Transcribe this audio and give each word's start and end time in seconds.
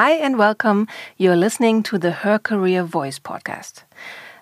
Hi 0.00 0.12
and 0.12 0.38
welcome. 0.38 0.88
You're 1.18 1.36
listening 1.36 1.82
to 1.82 1.98
the 1.98 2.10
Her 2.10 2.38
Career 2.38 2.84
Voice 2.84 3.18
podcast. 3.18 3.82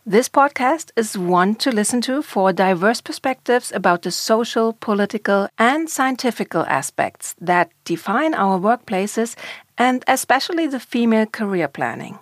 This 0.06 0.28
podcast 0.28 0.92
is 0.94 1.18
one 1.18 1.56
to 1.56 1.72
listen 1.72 2.00
to 2.02 2.22
for 2.22 2.52
diverse 2.52 3.00
perspectives 3.00 3.72
about 3.72 4.02
the 4.02 4.12
social, 4.12 4.74
political, 4.74 5.48
and 5.58 5.90
scientific 5.90 6.54
aspects 6.54 7.34
that 7.40 7.72
define 7.82 8.34
our 8.34 8.56
workplaces 8.56 9.34
and 9.76 10.04
especially 10.06 10.68
the 10.68 10.78
female 10.78 11.26
career 11.26 11.66
planning. 11.66 12.20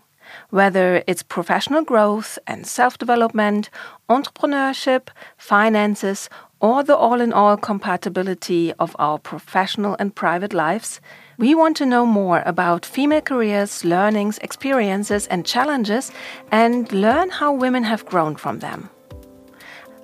Whether 0.48 1.04
it's 1.06 1.22
professional 1.22 1.82
growth 1.84 2.38
and 2.46 2.66
self 2.66 2.96
development, 2.96 3.68
entrepreneurship, 4.08 5.08
finances, 5.36 6.30
or 6.58 6.82
the 6.82 6.96
all 6.96 7.20
in 7.20 7.34
all 7.34 7.58
compatibility 7.58 8.72
of 8.78 8.96
our 8.98 9.18
professional 9.18 9.94
and 9.98 10.14
private 10.14 10.54
lives, 10.54 11.02
we 11.38 11.54
want 11.54 11.76
to 11.76 11.86
know 11.86 12.06
more 12.06 12.42
about 12.46 12.86
female 12.86 13.20
careers, 13.20 13.84
learnings, 13.84 14.38
experiences, 14.38 15.26
and 15.26 15.44
challenges, 15.44 16.10
and 16.50 16.90
learn 16.92 17.30
how 17.30 17.52
women 17.52 17.84
have 17.84 18.06
grown 18.06 18.36
from 18.36 18.60
them. 18.60 18.88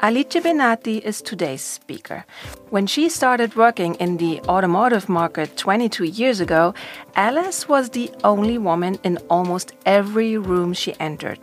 Alice 0.01 0.35
Bennati 0.35 1.01
is 1.01 1.23
today's 1.23 1.63
speaker. 1.63 2.25
When 2.71 2.89
she 2.89 3.09
started 3.09 3.55
working 3.55 3.95
in 3.95 4.17
the 4.17 4.41
automotive 4.49 5.09
market 5.09 5.57
22 5.57 6.05
years 6.05 6.41
ago, 6.41 6.75
Alice 7.15 7.69
was 7.69 7.91
the 7.91 8.11
only 8.25 8.59
woman 8.59 8.99
in 9.05 9.19
almost 9.31 9.73
every 9.87 10.37
room 10.37 10.73
she 10.73 10.99
entered. 10.99 11.39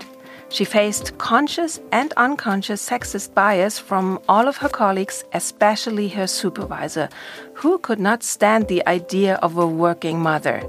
She 0.49 0.65
faced 0.65 1.17
conscious 1.19 1.79
and 1.91 2.11
unconscious 2.17 2.87
sexist 2.89 3.35
bias 3.35 3.77
from 3.77 4.19
all 4.27 4.47
of 4.47 4.57
her 4.57 4.69
colleagues, 4.69 5.23
especially 5.33 6.07
her 6.09 6.25
supervisor, 6.25 7.07
who 7.53 7.77
could 7.77 7.99
not 7.99 8.23
stand 8.23 8.67
the 8.67 8.85
idea 8.87 9.35
of 9.35 9.57
a 9.57 9.67
working 9.67 10.19
mother. 10.19 10.63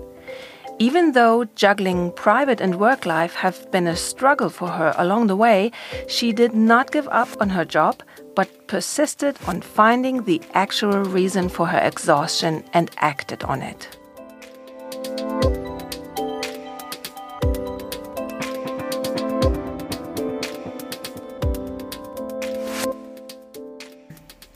Even 0.79 1.13
though 1.13 1.45
juggling 1.57 2.13
private 2.13 2.61
and 2.61 2.81
work 2.81 3.05
life 3.05 3.35
have 3.35 3.71
been 3.71 3.87
a 3.87 3.97
struggle 3.97 4.49
for 4.49 4.69
her 4.69 4.95
along 4.97 5.27
the 5.27 5.37
way, 5.37 5.73
she 6.09 6.33
did 6.33 6.55
not 6.55 6.91
give 6.91 7.09
up 7.09 7.29
on 7.41 7.51
her 7.51 7.65
job, 7.65 8.03
but 8.35 8.67
persisted 8.67 9.37
on 9.47 9.61
finding 9.61 10.25
the 10.25 10.41
actual 10.55 11.05
reason 11.05 11.49
for 11.49 11.67
her 11.67 11.79
exhaustion 11.79 12.65
and 12.73 12.91
acted 12.99 13.43
on 13.45 13.61
it. 13.61 14.00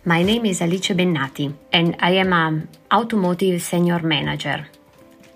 My 0.06 0.22
name 0.22 0.44
is 0.44 0.60
Alice 0.60 0.88
Bennati 0.88 1.50
and 1.72 1.96
I 1.98 2.10
am 2.16 2.34
an 2.34 2.68
automotive 2.92 3.62
senior 3.62 4.00
manager. 4.00 4.68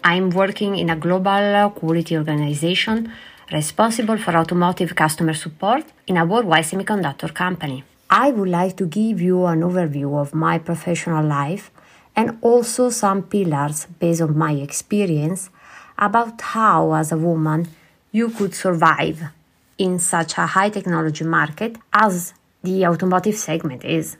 I'm 0.05 0.29
working 0.29 0.77
in 0.77 0.91
a 0.91 0.97
global 0.97 1.71
quality 1.71 2.19
organization 2.19 3.11
responsible 3.51 4.19
for 4.19 4.37
automotive 4.37 4.95
customer 4.95 5.33
support 5.33 5.85
in 6.07 6.19
a 6.19 6.27
worldwide 6.27 6.65
semiconductor 6.65 7.33
company. 7.33 7.83
I 8.11 8.31
would 8.31 8.51
like 8.51 8.77
to 8.77 8.87
give 8.87 9.23
you 9.23 9.47
an 9.47 9.63
overview 9.63 10.21
of 10.21 10.35
my 10.35 10.59
professional 10.59 11.25
life 11.25 11.71
and 12.15 12.37
also 12.43 12.91
some 12.91 13.23
pillars 13.23 13.87
based 13.99 14.21
on 14.21 14.37
my 14.37 14.53
experience 14.53 15.49
about 15.97 16.43
how, 16.43 16.93
as 16.93 17.11
a 17.11 17.17
woman, 17.17 17.69
you 18.13 18.29
could 18.29 18.55
survive 18.55 19.31
in 19.79 19.99
such 19.99 20.37
a 20.37 20.45
high 20.45 20.69
technology 20.69 21.25
market 21.25 21.79
as 21.91 22.35
the 22.63 22.87
automotive 22.87 23.37
segment 23.37 23.83
is. 23.83 24.19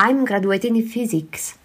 I'm 0.00 0.24
graduating 0.24 0.76
in 0.76 0.86
physics 0.86 1.58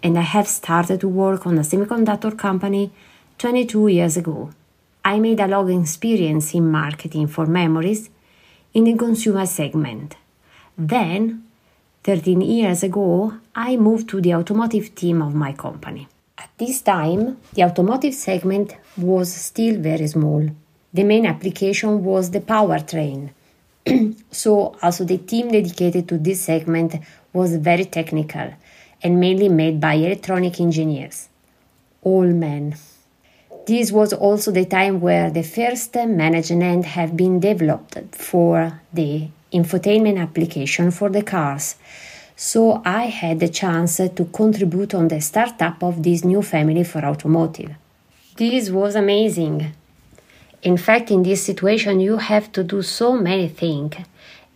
and 0.00 0.16
I 0.16 0.20
have 0.20 0.46
started 0.46 1.00
to 1.00 1.08
work 1.08 1.44
on 1.44 1.58
a 1.58 1.62
semiconductor 1.62 2.38
company 2.38 2.92
22 3.38 3.88
years 3.88 4.16
ago. 4.16 4.50
I 5.04 5.18
made 5.18 5.40
a 5.40 5.48
long 5.48 5.82
experience 5.82 6.54
in 6.54 6.70
marketing 6.70 7.26
for 7.26 7.46
memories 7.46 8.08
in 8.74 8.84
the 8.84 8.94
consumer 8.94 9.44
segment. 9.44 10.14
Then, 10.78 11.42
13 12.04 12.40
years 12.42 12.84
ago, 12.84 13.34
I 13.56 13.74
moved 13.74 14.08
to 14.10 14.20
the 14.20 14.36
automotive 14.36 14.94
team 14.94 15.20
of 15.20 15.34
my 15.34 15.52
company. 15.52 16.06
At 16.38 16.50
this 16.58 16.82
time, 16.82 17.38
the 17.54 17.64
automotive 17.64 18.14
segment 18.14 18.76
was 18.96 19.34
still 19.34 19.80
very 19.80 20.06
small. 20.06 20.48
The 20.94 21.02
main 21.02 21.26
application 21.26 22.04
was 22.04 22.30
the 22.30 22.40
powertrain. 22.40 23.30
So, 24.30 24.76
also 24.82 25.04
the 25.04 25.18
team 25.18 25.50
dedicated 25.50 26.08
to 26.08 26.18
this 26.18 26.40
segment 26.40 26.96
was 27.32 27.56
very 27.56 27.84
technical 27.84 28.52
and 29.02 29.18
mainly 29.18 29.48
made 29.48 29.80
by 29.80 29.94
electronic 29.94 30.60
engineers, 30.60 31.28
all 32.02 32.26
men. 32.26 32.76
This 33.66 33.92
was 33.92 34.12
also 34.12 34.50
the 34.50 34.64
time 34.64 35.00
where 35.00 35.30
the 35.30 35.42
first 35.42 35.94
management 35.94 36.86
have 36.86 37.16
been 37.16 37.40
developed 37.40 37.98
for 38.14 38.80
the 38.92 39.28
infotainment 39.52 40.18
application 40.20 40.90
for 40.90 41.08
the 41.08 41.22
cars. 41.22 41.76
So 42.36 42.80
I 42.84 43.06
had 43.06 43.40
the 43.40 43.48
chance 43.48 43.98
to 43.98 44.28
contribute 44.32 44.94
on 44.94 45.08
the 45.08 45.20
startup 45.20 45.82
of 45.82 46.02
this 46.02 46.24
new 46.24 46.42
family 46.42 46.84
for 46.84 47.04
automotive. 47.04 47.72
This 48.36 48.70
was 48.70 48.94
amazing. 48.94 49.72
In 50.62 50.76
fact, 50.76 51.10
in 51.10 51.22
this 51.22 51.44
situation, 51.44 52.00
you 52.00 52.16
have 52.16 52.50
to 52.52 52.64
do 52.64 52.82
so 52.82 53.14
many 53.16 53.48
things, 53.48 53.94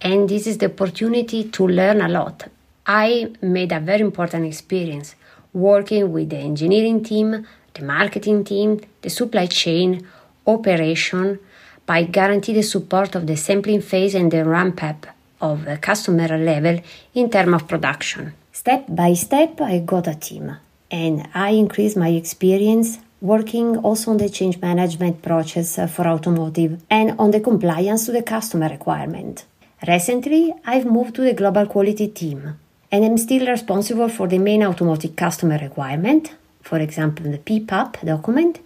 and 0.04 0.28
this 0.28 0.47
is 0.47 0.59
the 0.59 0.66
opportunity 0.66 1.44
to 1.50 1.66
learn 1.66 2.00
a 2.00 2.09
lot 2.09 2.44
I 2.87 3.32
made 3.41 3.72
a 3.72 3.81
very 3.81 4.03
important 4.03 4.44
experience 4.44 5.15
working 5.54 6.12
with 6.12 6.31
the 6.31 6.37
engineering 6.37 7.03
team, 7.03 7.47
the 7.72 7.82
marketing 7.82 8.44
team, 8.44 8.81
the 9.00 9.09
supply 9.09 9.47
chain, 9.47 10.06
operation 10.47 11.38
by 11.87 12.03
guarantee 12.03 12.53
the 12.53 12.62
support 12.62 13.15
of 13.15 13.26
the 13.26 13.37
sampling 13.37 13.81
phase 13.81 14.15
and 14.15 14.31
the 14.31 14.44
ramp 14.44 14.82
up 14.82 15.06
of 15.41 15.65
the 15.65 15.78
customer 15.78 16.28
level 16.36 16.81
in 17.15 17.31
terms 17.31 17.54
of 17.54 17.69
production. 17.69 18.34
Step 18.53 18.84
by 18.88 19.15
step, 19.15 19.60
I 19.60 19.78
got 19.78 20.06
a 20.06 20.15
team 20.15 20.56
and 20.91 21.26
I 21.32 21.50
increased 21.50 21.97
my 21.97 22.09
experience 22.09 22.98
working 23.22 23.78
also 23.78 24.10
on 24.10 24.19
the 24.19 24.28
change 24.28 24.60
management 24.60 25.22
process 25.22 25.76
for 25.91 26.06
automotive 26.06 26.82
and 26.91 27.19
on 27.19 27.31
the 27.31 27.41
compliance 27.41 28.04
to 28.06 28.12
the 28.12 28.22
customer 28.22 28.69
requirement. 28.69 29.47
Recently, 29.87 30.55
I've 30.65 30.87
moved 30.87 31.15
to 31.17 31.22
the 31.22 31.34
global 31.34 31.67
quality 31.67 32.09
team 32.09 32.59
and 32.91 33.05
I'm 33.05 33.19
still 33.19 33.47
responsible 33.47 34.09
for 34.09 34.28
the 34.28 34.39
main 34.39 34.62
automotive 34.62 35.15
customer 35.15 35.59
requirement, 35.59 36.33
for 36.62 36.78
example, 36.78 37.31
the 37.31 37.39
PPAP 37.39 38.06
document, 38.06 38.61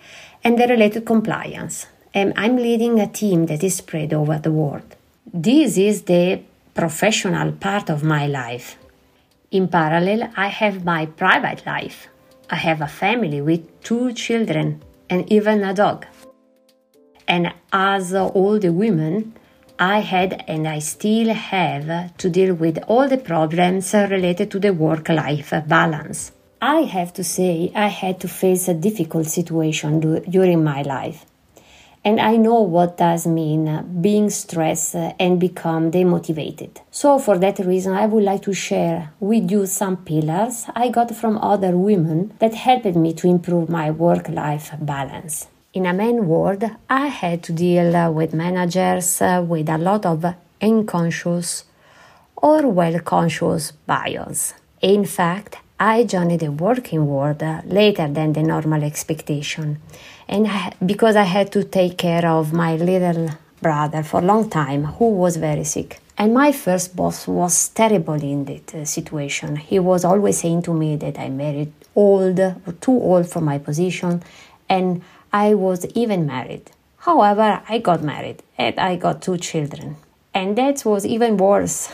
and 0.44 0.58
the 0.58 0.68
related 0.68 1.06
compliance. 1.06 1.86
And 2.14 2.34
I'm 2.36 2.56
leading 2.56 3.00
a 3.00 3.08
team 3.08 3.46
that 3.46 3.64
is 3.64 3.76
spread 3.76 4.12
over 4.12 4.38
the 4.38 4.52
world. 4.52 4.94
This 5.32 5.76
is 5.76 6.02
the 6.02 6.42
professional 6.74 7.52
part 7.52 7.90
of 7.90 8.04
my 8.04 8.26
life. 8.26 8.76
In 9.50 9.66
parallel, 9.66 10.30
I 10.36 10.48
have 10.48 10.84
my 10.84 11.06
private 11.06 11.64
life. 11.66 12.08
I 12.50 12.56
have 12.56 12.80
a 12.80 12.86
family 12.86 13.40
with 13.40 13.82
two 13.82 14.12
children 14.12 14.82
and 15.10 15.30
even 15.32 15.64
a 15.64 15.74
dog. 15.74 16.06
And 17.26 17.52
as 17.72 18.14
all 18.14 18.58
the 18.58 18.72
women, 18.72 19.34
I 19.80 20.00
had 20.00 20.44
and 20.48 20.66
I 20.66 20.80
still 20.80 21.32
have 21.32 22.16
to 22.16 22.28
deal 22.28 22.52
with 22.52 22.78
all 22.88 23.08
the 23.08 23.16
problems 23.16 23.94
related 23.94 24.50
to 24.50 24.58
the 24.58 24.72
work 24.72 25.08
life 25.08 25.52
balance. 25.68 26.32
I 26.60 26.80
have 26.80 27.12
to 27.14 27.22
say, 27.22 27.70
I 27.76 27.86
had 27.86 28.18
to 28.20 28.28
face 28.28 28.66
a 28.66 28.74
difficult 28.74 29.26
situation 29.26 30.00
do- 30.00 30.20
during 30.28 30.64
my 30.64 30.82
life. 30.82 31.24
And 32.04 32.20
I 32.20 32.36
know 32.36 32.60
what 32.62 32.96
does 32.96 33.24
mean 33.28 34.00
being 34.00 34.30
stressed 34.30 34.96
and 34.96 35.38
become 35.38 35.92
demotivated. 35.92 36.78
So, 36.90 37.20
for 37.20 37.38
that 37.38 37.60
reason, 37.60 37.92
I 37.92 38.06
would 38.06 38.24
like 38.24 38.42
to 38.42 38.54
share 38.54 39.12
with 39.20 39.48
you 39.48 39.66
some 39.66 39.98
pillars 39.98 40.66
I 40.74 40.88
got 40.88 41.14
from 41.14 41.38
other 41.38 41.76
women 41.76 42.32
that 42.40 42.54
helped 42.54 42.96
me 42.96 43.12
to 43.14 43.28
improve 43.28 43.68
my 43.68 43.92
work 43.92 44.28
life 44.28 44.72
balance 44.80 45.46
in 45.78 45.86
a 45.86 45.94
main 45.94 46.26
world, 46.26 46.64
I 46.90 47.06
had 47.06 47.44
to 47.44 47.52
deal 47.52 48.12
with 48.12 48.34
managers 48.34 49.22
with 49.52 49.68
a 49.68 49.78
lot 49.78 50.04
of 50.04 50.24
unconscious 50.60 51.64
or 52.34 52.66
well 52.66 52.98
conscious 52.98 53.70
bias. 53.86 54.54
In 54.80 55.04
fact, 55.04 55.58
I 55.78 56.02
joined 56.02 56.40
the 56.40 56.50
working 56.50 57.06
world 57.06 57.44
later 57.64 58.08
than 58.08 58.32
the 58.32 58.42
normal 58.42 58.82
expectation, 58.82 59.78
and 60.26 60.48
I, 60.48 60.72
because 60.84 61.14
I 61.14 61.28
had 61.36 61.52
to 61.52 61.62
take 61.62 61.96
care 61.96 62.26
of 62.26 62.52
my 62.52 62.74
little 62.74 63.28
brother 63.62 64.02
for 64.02 64.18
a 64.20 64.24
long 64.24 64.50
time 64.50 64.82
who 64.96 65.10
was 65.10 65.36
very 65.36 65.62
sick. 65.62 66.00
And 66.20 66.34
my 66.34 66.50
first 66.50 66.96
boss 66.96 67.28
was 67.28 67.68
terrible 67.68 68.20
in 68.32 68.46
that 68.46 68.88
situation. 68.88 69.54
He 69.54 69.78
was 69.78 70.04
always 70.04 70.38
saying 70.40 70.62
to 70.62 70.74
me 70.74 70.96
that 70.96 71.20
I 71.20 71.28
married 71.28 71.72
old, 71.94 72.38
too 72.80 72.98
old 73.10 73.28
for 73.28 73.40
my 73.40 73.58
position, 73.58 74.24
and 74.68 75.02
I 75.32 75.54
was 75.54 75.86
even 75.94 76.26
married. 76.26 76.70
However, 76.98 77.62
I 77.68 77.78
got 77.78 78.02
married 78.02 78.42
and 78.56 78.78
I 78.78 78.96
got 78.96 79.22
two 79.22 79.36
children. 79.38 79.96
And 80.34 80.56
that 80.56 80.84
was 80.84 81.04
even 81.06 81.36
worse. 81.36 81.88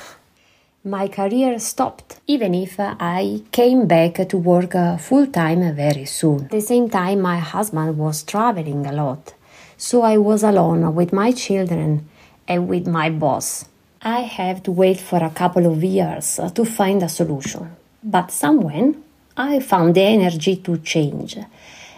my 0.84 1.08
career 1.08 1.58
stopped, 1.58 2.20
even 2.26 2.54
if 2.54 2.76
I 2.78 3.40
came 3.52 3.86
back 3.86 4.28
to 4.28 4.36
work 4.36 4.74
uh, 4.74 4.98
full 4.98 5.26
time 5.26 5.74
very 5.74 6.04
soon. 6.04 6.44
At 6.44 6.50
the 6.50 6.60
same 6.60 6.90
time, 6.90 7.22
my 7.22 7.38
husband 7.38 7.96
was 7.96 8.22
traveling 8.22 8.84
a 8.86 8.92
lot, 8.92 9.32
so 9.78 10.02
I 10.02 10.18
was 10.18 10.42
alone 10.42 10.94
with 10.94 11.10
my 11.10 11.32
children 11.32 12.06
and 12.46 12.68
with 12.68 12.86
my 12.86 13.08
boss. 13.08 13.64
I 14.02 14.20
have 14.20 14.62
to 14.64 14.70
wait 14.72 15.00
for 15.00 15.24
a 15.24 15.30
couple 15.30 15.64
of 15.64 15.82
years 15.82 16.38
uh, 16.38 16.50
to 16.50 16.66
find 16.66 17.02
a 17.02 17.08
solution, 17.08 17.70
but 18.02 18.30
somewhen 18.30 19.02
I 19.38 19.60
found 19.60 19.94
the 19.94 20.02
energy 20.02 20.56
to 20.56 20.76
change 20.78 21.38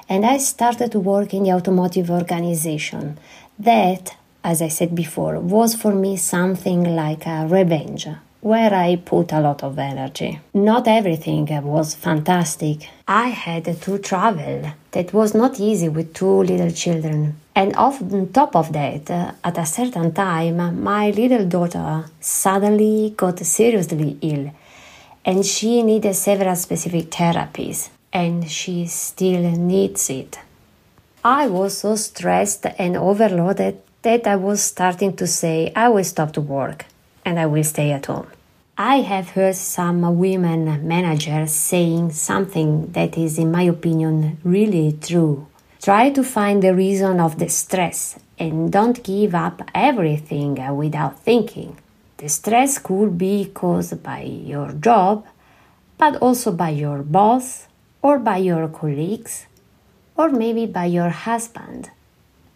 and 0.08 0.24
I 0.24 0.38
started 0.38 0.92
to 0.92 1.00
work 1.00 1.34
in 1.34 1.44
the 1.44 1.52
automotive 1.52 2.10
organization. 2.10 3.18
That, 3.58 4.16
as 4.44 4.62
I 4.62 4.68
said 4.68 4.94
before, 4.94 5.38
was 5.40 5.74
for 5.74 5.94
me 5.94 6.16
something 6.16 6.94
like 6.94 7.26
a 7.26 7.46
revenge 7.46 8.06
where 8.40 8.72
I 8.72 8.96
put 8.96 9.32
a 9.32 9.40
lot 9.40 9.64
of 9.64 9.78
energy. 9.78 10.38
Not 10.54 10.86
everything 10.86 11.46
was 11.64 11.94
fantastic. 11.94 12.88
I 13.08 13.28
had 13.28 13.64
to 13.64 13.98
travel. 13.98 14.72
That 14.92 15.12
was 15.12 15.34
not 15.34 15.58
easy 15.58 15.88
with 15.88 16.14
two 16.14 16.42
little 16.44 16.70
children. 16.70 17.40
And 17.56 17.74
on 17.74 18.28
top 18.32 18.54
of 18.54 18.72
that, 18.72 19.10
at 19.42 19.58
a 19.58 19.66
certain 19.66 20.12
time, 20.12 20.82
my 20.82 21.10
little 21.10 21.46
daughter 21.46 22.04
suddenly 22.20 23.14
got 23.16 23.38
seriously 23.40 24.16
ill 24.20 24.52
and 25.24 25.44
she 25.44 25.82
needed 25.82 26.14
several 26.14 26.54
specific 26.54 27.10
therapies 27.10 27.90
and 28.16 28.50
she 28.50 28.86
still 28.86 29.42
needs 29.42 30.08
it. 30.08 30.38
I 31.22 31.48
was 31.48 31.76
so 31.76 31.96
stressed 31.96 32.64
and 32.78 32.96
overloaded 32.96 33.82
that 34.00 34.26
I 34.26 34.36
was 34.36 34.62
starting 34.62 35.14
to 35.16 35.26
say 35.26 35.70
I 35.76 35.90
will 35.90 36.04
stop 36.04 36.32
to 36.32 36.40
work 36.40 36.86
and 37.26 37.38
I 37.38 37.44
will 37.44 37.62
stay 37.64 37.92
at 37.92 38.06
home. 38.06 38.28
I 38.78 38.96
have 39.12 39.30
heard 39.36 39.56
some 39.56 40.00
women 40.16 40.88
managers 40.88 41.52
saying 41.52 42.12
something 42.12 42.92
that 42.92 43.18
is, 43.18 43.36
in 43.38 43.52
my 43.52 43.64
opinion, 43.64 44.38
really 44.42 44.96
true. 44.98 45.46
Try 45.82 46.08
to 46.10 46.24
find 46.24 46.62
the 46.62 46.74
reason 46.74 47.20
of 47.20 47.38
the 47.38 47.50
stress 47.50 48.18
and 48.38 48.72
don't 48.72 49.04
give 49.04 49.34
up 49.34 49.60
everything 49.74 50.54
without 50.74 51.20
thinking. 51.20 51.76
The 52.16 52.30
stress 52.30 52.78
could 52.78 53.18
be 53.18 53.50
caused 53.52 54.02
by 54.02 54.22
your 54.22 54.72
job, 54.72 55.26
but 55.98 56.16
also 56.16 56.50
by 56.52 56.70
your 56.70 57.02
boss 57.02 57.66
or 58.02 58.18
by 58.18 58.38
your 58.38 58.68
colleagues 58.68 59.46
or 60.16 60.30
maybe 60.30 60.66
by 60.66 60.86
your 60.86 61.10
husband. 61.10 61.90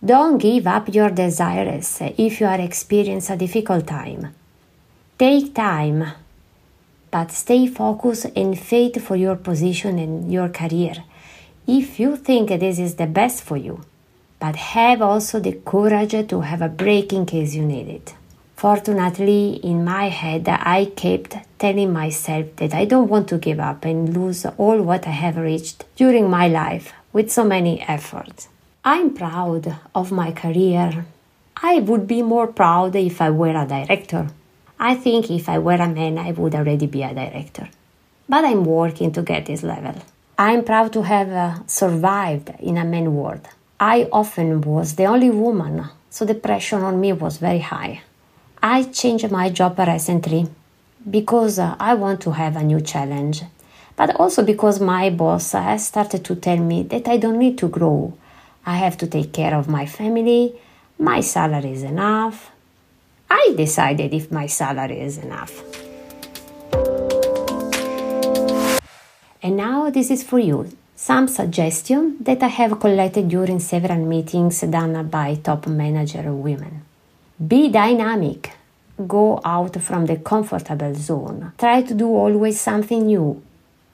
Don't 0.04 0.38
give 0.38 0.66
up 0.66 0.94
your 0.94 1.10
desires 1.10 1.98
if 2.16 2.40
you 2.40 2.46
are 2.46 2.60
experiencing 2.60 3.34
a 3.34 3.38
difficult 3.38 3.86
time. 3.86 4.34
Take 5.18 5.54
time, 5.54 6.12
but 7.10 7.30
stay 7.30 7.66
focused 7.66 8.26
and 8.34 8.58
fight 8.58 9.00
for 9.02 9.16
your 9.16 9.36
position 9.36 9.98
and 9.98 10.32
your 10.32 10.48
career 10.48 11.04
if 11.66 12.00
you 12.00 12.16
think 12.16 12.48
this 12.48 12.78
is 12.78 12.94
the 12.94 13.06
best 13.06 13.42
for 13.42 13.56
you. 13.56 13.80
But 14.38 14.56
have 14.56 15.02
also 15.02 15.38
the 15.38 15.52
courage 15.52 16.28
to 16.28 16.40
have 16.40 16.62
a 16.62 16.68
break 16.68 17.12
in 17.12 17.26
case 17.26 17.54
you 17.54 17.64
need 17.64 17.88
it. 17.88 18.14
Fortunately, 18.60 19.44
in 19.70 19.84
my 19.84 20.06
head, 20.22 20.44
I 20.48 20.80
kept 21.04 21.36
telling 21.58 21.92
myself 21.92 22.46
that 22.56 22.74
I 22.74 22.84
don't 22.84 23.08
want 23.08 23.26
to 23.28 23.38
give 23.38 23.60
up 23.70 23.84
and 23.84 24.14
lose 24.14 24.44
all 24.62 24.78
what 24.82 25.06
I 25.06 25.16
have 25.24 25.36
reached 25.38 25.84
during 25.96 26.28
my 26.28 26.46
life 26.46 26.92
with 27.14 27.30
so 27.30 27.44
many 27.44 27.80
efforts. 27.96 28.48
I'm 28.84 29.14
proud 29.14 29.64
of 29.94 30.12
my 30.12 30.30
career. 30.32 31.06
I 31.72 31.80
would 31.80 32.06
be 32.06 32.22
more 32.22 32.48
proud 32.48 32.96
if 32.96 33.20
I 33.20 33.30
were 33.30 33.56
a 33.56 33.66
director 33.66 34.24
I 34.82 34.94
think 34.94 35.30
if 35.30 35.46
I 35.50 35.58
were 35.58 35.74
a 35.74 35.86
man, 35.86 36.16
I 36.16 36.32
would 36.32 36.54
already 36.54 36.86
be 36.86 37.02
a 37.02 37.12
director. 37.12 37.68
But 38.26 38.46
I'm 38.46 38.64
working 38.64 39.12
to 39.12 39.20
get 39.22 39.44
this 39.44 39.62
level. 39.62 39.94
I'm 40.38 40.64
proud 40.64 40.94
to 40.94 41.02
have 41.02 41.28
uh, 41.28 41.66
survived 41.66 42.50
in 42.60 42.78
a 42.78 42.84
man 42.84 43.14
world. 43.14 43.46
I 43.78 44.08
often 44.10 44.62
was 44.62 44.96
the 44.96 45.04
only 45.04 45.28
woman, 45.28 45.84
so 46.08 46.24
the 46.24 46.34
pressure 46.34 46.82
on 46.82 46.98
me 46.98 47.12
was 47.12 47.36
very 47.36 47.58
high. 47.58 48.00
I 48.62 48.82
changed 48.82 49.30
my 49.30 49.48
job 49.48 49.78
recently 49.78 50.46
because 51.08 51.58
uh, 51.58 51.76
I 51.80 51.94
want 51.94 52.20
to 52.22 52.32
have 52.32 52.56
a 52.56 52.62
new 52.62 52.82
challenge, 52.82 53.42
but 53.96 54.14
also 54.16 54.44
because 54.44 54.80
my 54.80 55.08
boss 55.08 55.52
has 55.52 55.86
started 55.86 56.26
to 56.26 56.36
tell 56.36 56.58
me 56.58 56.82
that 56.82 57.08
I 57.08 57.16
don't 57.16 57.38
need 57.38 57.56
to 57.58 57.68
grow. 57.68 58.12
I 58.66 58.76
have 58.76 58.98
to 58.98 59.06
take 59.06 59.32
care 59.32 59.54
of 59.54 59.66
my 59.66 59.86
family, 59.86 60.54
my 60.98 61.22
salary 61.22 61.72
is 61.72 61.82
enough, 61.82 62.50
I 63.30 63.54
decided 63.56 64.12
if 64.12 64.30
my 64.30 64.46
salary 64.46 65.00
is 65.00 65.16
enough. 65.16 65.62
And 69.42 69.56
now 69.56 69.88
this 69.88 70.10
is 70.10 70.22
for 70.22 70.38
you 70.38 70.70
some 70.94 71.28
suggestions 71.28 72.22
that 72.26 72.42
I 72.42 72.48
have 72.48 72.78
collected 72.78 73.30
during 73.30 73.58
several 73.58 74.04
meetings 74.04 74.60
done 74.60 75.08
by 75.08 75.36
top 75.36 75.66
manager 75.66 76.30
women. 76.34 76.89
Be 77.48 77.70
dynamic. 77.70 78.52
Go 79.08 79.40
out 79.42 79.80
from 79.80 80.04
the 80.04 80.16
comfortable 80.16 80.94
zone. 80.94 81.52
Try 81.56 81.80
to 81.80 81.94
do 81.94 82.08
always 82.08 82.60
something 82.60 83.06
new. 83.06 83.40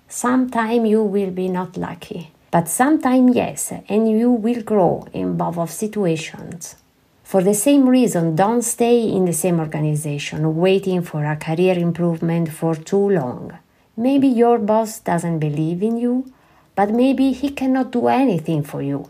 Sometime 0.09 0.85
you 0.85 1.05
will 1.05 1.31
be 1.31 1.49
not 1.49 1.77
lucky, 1.77 2.33
but 2.51 2.69
sometime 2.69 3.29
yes, 3.29 3.73
and 3.89 4.11
you 4.11 4.33
will 4.33 4.63
grow 4.63 5.07
in 5.13 5.37
both 5.37 5.59
of 5.59 5.71
situations. 5.71 6.75
For 7.23 7.41
the 7.41 7.55
same 7.55 7.89
reason, 7.89 8.35
don't 8.35 8.63
stay 8.63 9.09
in 9.09 9.27
the 9.27 9.33
same 9.33 9.61
organization 9.61 10.57
waiting 10.57 11.03
for 11.03 11.25
a 11.25 11.37
career 11.37 11.79
improvement 11.79 12.51
for 12.51 12.75
too 12.75 13.11
long. 13.11 13.57
Maybe 13.97 14.27
your 14.27 14.59
boss 14.59 14.99
doesn't 14.99 15.39
believe 15.39 15.85
in 15.85 15.99
you, 15.99 16.33
but 16.75 16.91
maybe 16.91 17.31
he 17.31 17.51
cannot 17.51 17.93
do 17.93 18.09
anything 18.09 18.65
for 18.65 18.83
you. 18.83 19.09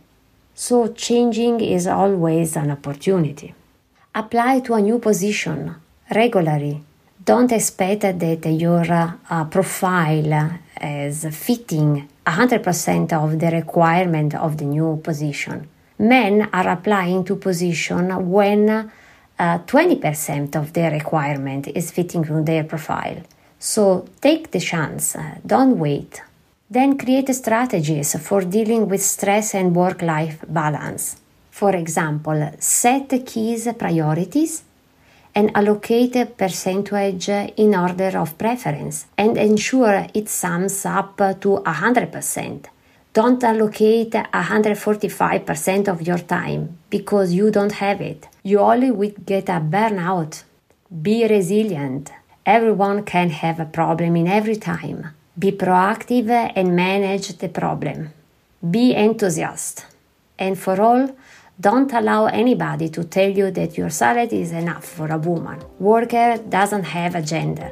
So, 0.54 0.88
changing 0.88 1.62
is 1.62 1.86
always 1.86 2.54
an 2.54 2.70
opportunity. 2.70 3.54
Apply 4.16 4.60
to 4.60 4.74
a 4.74 4.80
new 4.80 4.98
position 4.98 5.76
regularly. 6.12 6.82
Don't 7.24 7.52
expect 7.52 8.00
that 8.00 8.46
your 8.46 8.86
uh, 8.90 9.44
profile 9.44 10.58
is 10.80 11.26
fitting 11.30 12.08
100% 12.26 13.12
of 13.12 13.38
the 13.38 13.50
requirement 13.50 14.34
of 14.34 14.56
the 14.56 14.64
new 14.64 15.00
position 15.04 15.68
men 15.98 16.48
are 16.52 16.68
applying 16.68 17.24
to 17.24 17.36
position 17.36 18.30
when 18.30 18.68
uh, 18.70 19.58
20% 19.58 20.56
of 20.56 20.72
their 20.72 20.90
requirement 20.90 21.68
is 21.68 21.90
fitting 21.90 22.24
to 22.24 22.42
their 22.42 22.64
profile. 22.64 23.22
So 23.58 24.06
take 24.20 24.50
the 24.50 24.60
chance, 24.60 25.16
don't 25.44 25.78
wait. 25.78 26.22
Then 26.68 26.98
create 26.98 27.32
strategies 27.34 28.20
for 28.20 28.42
dealing 28.42 28.88
with 28.88 29.02
stress 29.02 29.54
and 29.54 29.74
work 29.74 30.02
life 30.02 30.44
balance. 30.48 31.16
For 31.56 31.74
example, 31.74 32.50
set 32.58 33.08
keys 33.24 33.66
priorities 33.78 34.62
and 35.34 35.56
allocate 35.56 36.14
a 36.16 36.26
percentage 36.26 37.30
in 37.30 37.74
order 37.74 38.18
of 38.18 38.36
preference 38.36 39.06
and 39.16 39.38
ensure 39.38 40.06
it 40.12 40.28
sums 40.28 40.84
up 40.84 41.16
to 41.16 41.62
100%. 41.64 42.66
Don't 43.14 43.42
allocate 43.42 44.10
145% 44.10 45.88
of 45.88 46.02
your 46.02 46.18
time 46.18 46.76
because 46.90 47.32
you 47.32 47.50
don't 47.50 47.72
have 47.72 48.02
it. 48.02 48.28
You 48.42 48.58
only 48.58 48.90
will 48.90 49.14
get 49.24 49.48
a 49.48 49.58
burnout. 49.58 50.42
Be 51.00 51.26
resilient. 51.26 52.12
Everyone 52.44 53.02
can 53.02 53.30
have 53.30 53.60
a 53.60 53.64
problem 53.78 54.14
in 54.16 54.28
every 54.28 54.56
time. 54.56 55.14
Be 55.38 55.52
proactive 55.52 56.28
and 56.54 56.76
manage 56.76 57.28
the 57.38 57.48
problem. 57.48 58.12
Be 58.70 58.94
enthusiastic. 58.94 59.86
And 60.38 60.58
for 60.58 60.78
all, 60.82 61.08
don't 61.60 61.92
allow 61.92 62.26
anybody 62.26 62.88
to 62.90 63.04
tell 63.04 63.30
you 63.30 63.50
that 63.50 63.78
your 63.78 63.88
salary 63.88 64.40
is 64.42 64.52
enough 64.52 64.84
for 64.84 65.10
a 65.10 65.18
woman. 65.18 65.62
Worker 65.78 66.38
doesn't 66.48 66.84
have 66.84 67.14
a 67.14 67.22
gender. 67.22 67.70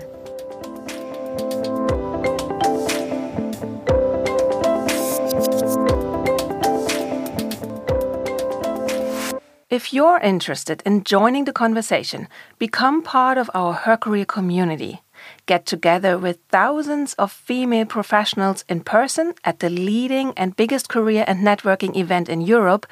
If 9.71 9.93
you're 9.93 10.21
interested 10.21 10.83
in 10.87 11.03
joining 11.03 11.45
the 11.45 11.53
conversation, 11.53 12.29
become 12.59 13.03
part 13.03 13.37
of 13.37 13.51
our 13.55 13.73
Her 13.73 13.97
Career 13.97 14.25
community. 14.25 15.03
Get 15.47 15.67
together 15.67 16.17
with 16.17 16.39
thousands 16.49 17.15
of 17.15 17.33
female 17.33 17.85
professionals 17.85 18.65
in 18.69 18.81
person 18.81 19.35
at 19.45 19.59
the 19.59 19.71
leading 19.71 20.33
and 20.37 20.57
biggest 20.57 20.89
career 20.89 21.25
and 21.27 21.45
networking 21.45 21.97
event 21.97 22.29
in 22.29 22.41
Europe, 22.41 22.87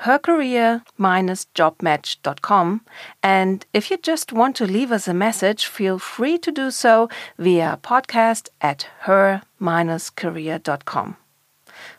www.hercareer-jobmatch.com. 0.00 2.80
And 3.22 3.64
if 3.72 3.90
you 3.90 3.96
just 3.96 4.32
want 4.32 4.56
to 4.56 4.66
leave 4.66 4.90
us 4.92 5.08
a 5.08 5.14
message, 5.14 5.64
feel 5.66 5.98
free 5.98 6.36
to 6.38 6.52
do 6.52 6.70
so 6.70 7.08
via 7.38 7.78
podcast 7.82 8.50
at 8.60 8.86
her-career.com. 9.00 11.16